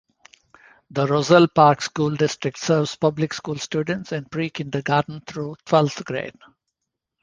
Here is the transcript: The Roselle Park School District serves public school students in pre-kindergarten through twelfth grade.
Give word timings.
The 0.89 1.05
Roselle 1.05 1.47
Park 1.49 1.83
School 1.83 2.15
District 2.15 2.57
serves 2.57 2.95
public 2.95 3.35
school 3.35 3.59
students 3.59 4.11
in 4.11 4.25
pre-kindergarten 4.25 5.21
through 5.27 5.57
twelfth 5.63 6.03
grade. 6.05 6.33